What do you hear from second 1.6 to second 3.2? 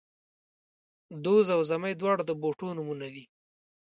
زمۍ، دواړه د بوټو نومونه